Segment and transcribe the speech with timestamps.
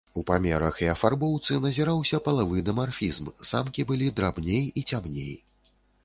[0.19, 5.29] У памерах і афарбоўцы назіраўся палавы дымарфізм, самкі былі драбней і цямней.